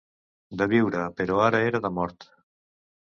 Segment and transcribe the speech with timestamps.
[0.61, 2.31] De viure, però ara era de mort.